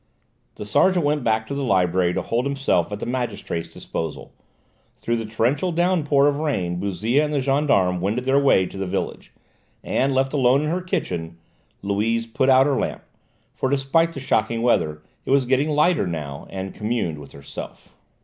The 0.55 0.65
sergeant 0.65 1.05
went 1.05 1.23
back 1.23 1.45
to 1.45 1.53
the 1.53 1.63
library 1.63 2.11
to 2.15 2.23
hold 2.23 2.45
himself 2.47 2.91
at 2.91 2.99
the 2.99 3.05
magistrate's 3.05 3.71
disposal; 3.71 4.33
through 4.97 5.17
the 5.17 5.27
torrential 5.27 5.71
downpour 5.71 6.25
of 6.27 6.39
rain 6.39 6.79
Bouzille 6.79 7.23
and 7.23 7.31
the 7.31 7.39
gendarme 7.39 8.01
wended 8.01 8.25
their 8.25 8.39
way 8.39 8.65
to 8.65 8.79
the 8.79 8.87
village; 8.87 9.31
and 9.83 10.15
left 10.15 10.33
alone 10.33 10.61
in 10.63 10.69
her 10.71 10.81
kitchen, 10.81 11.37
Louise 11.83 12.25
put 12.25 12.49
out 12.49 12.65
her 12.65 12.79
lamp, 12.79 13.03
for 13.53 13.69
despite 13.69 14.13
the 14.13 14.19
shocking 14.19 14.63
weather 14.63 15.03
it 15.23 15.29
was 15.29 15.45
getting 15.45 15.69
lighter 15.69 16.07
now, 16.07 16.47
and 16.49 16.73
communed 16.73 17.19
with 17.19 17.33
herself. 17.33 17.95